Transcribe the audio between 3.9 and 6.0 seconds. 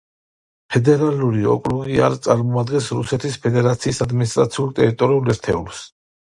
ადმინისტრაციულ-ტერიტორიულ ერთეულს.